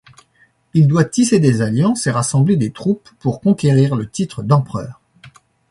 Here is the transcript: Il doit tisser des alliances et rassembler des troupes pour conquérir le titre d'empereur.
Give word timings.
Il 0.73 0.87
doit 0.87 1.05
tisser 1.05 1.39
des 1.39 1.61
alliances 1.61 2.07
et 2.07 2.09
rassembler 2.09 2.57
des 2.57 2.71
troupes 2.71 3.11
pour 3.19 3.39
conquérir 3.39 3.95
le 3.95 4.09
titre 4.09 4.41
d'empereur. 4.41 4.99